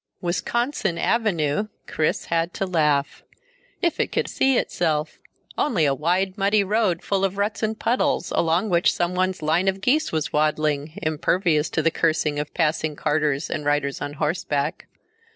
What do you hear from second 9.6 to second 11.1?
of geese was waddling,